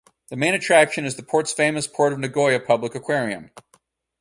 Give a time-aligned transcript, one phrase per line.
[0.29, 3.51] The main attraction is the port's famous Port of Nagoya Public Aquarium.